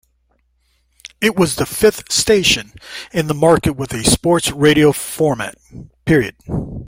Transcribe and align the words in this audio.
It 1.21 1.37
was 1.37 1.55
the 1.55 1.65
fifth 1.67 2.11
station 2.11 2.71
in 3.11 3.27
the 3.27 3.35
market 3.35 3.73
with 3.75 3.93
a 3.93 4.03
sports 4.03 4.49
radio 4.51 4.91
format. 4.91 5.55